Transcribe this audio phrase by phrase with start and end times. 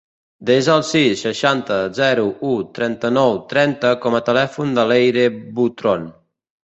[0.49, 5.27] Desa el sis, seixanta, zero, u, trenta-nou, trenta com a telèfon de l'Eire
[5.61, 6.09] Butron.